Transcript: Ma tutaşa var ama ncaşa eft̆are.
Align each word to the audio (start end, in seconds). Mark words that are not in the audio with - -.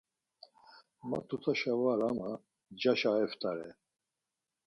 Ma 1.07 1.17
tutaşa 1.27 1.73
var 1.81 1.99
ama 2.09 2.29
ncaşa 2.71 3.11
eft̆are. 3.23 3.69